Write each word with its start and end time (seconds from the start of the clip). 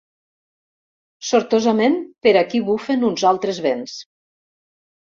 Sortosament, 1.31 1.99
per 2.29 2.35
aquí 2.43 2.65
bufen 2.71 3.07
uns 3.13 3.31
altres 3.35 3.63
vents. 3.71 3.99